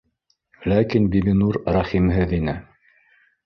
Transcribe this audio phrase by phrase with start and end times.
[0.73, 2.61] Ләкин Бибинур рәхимһеҙ ине